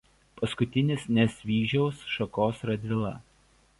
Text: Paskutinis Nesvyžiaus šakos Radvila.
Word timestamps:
Paskutinis 0.37 1.03
Nesvyžiaus 1.17 2.01
šakos 2.15 2.65
Radvila. 2.71 3.13